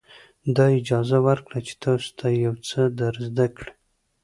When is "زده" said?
3.27-3.47